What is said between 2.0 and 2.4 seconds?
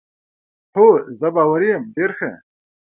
ښه.